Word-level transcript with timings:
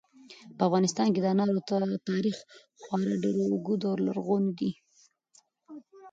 په 0.57 0.61
افغانستان 0.67 1.07
کې 1.13 1.19
د 1.21 1.27
انارو 1.33 2.05
تاریخ 2.09 2.37
خورا 2.81 3.13
ډېر 3.23 3.35
اوږد 3.45 3.81
او 3.89 3.95
لرغونی 4.05 4.51
دی. 4.59 4.71